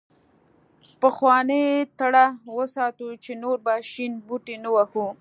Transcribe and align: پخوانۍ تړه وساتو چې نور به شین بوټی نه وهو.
پخوانۍ 1.01 1.65
تړه 1.99 2.25
وساتو 2.57 3.07
چې 3.23 3.31
نور 3.43 3.57
به 3.65 3.73
شین 3.91 4.13
بوټی 4.27 4.55
نه 4.63 4.69
وهو. 4.75 5.05